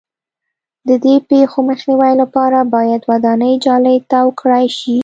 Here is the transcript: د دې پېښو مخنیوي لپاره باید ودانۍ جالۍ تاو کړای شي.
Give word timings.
د 0.87 0.89
دې 1.03 1.15
پېښو 1.29 1.59
مخنیوي 1.69 2.13
لپاره 2.21 2.59
باید 2.73 3.01
ودانۍ 3.11 3.53
جالۍ 3.65 3.97
تاو 4.11 4.27
کړای 4.39 4.65
شي. 4.77 4.97